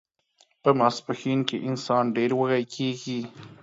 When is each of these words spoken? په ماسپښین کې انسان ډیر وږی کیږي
په 0.61 0.69
ماسپښین 0.79 1.39
کې 1.49 1.57
انسان 1.69 2.03
ډیر 2.17 2.31
وږی 2.35 2.63
کیږي 2.75 3.19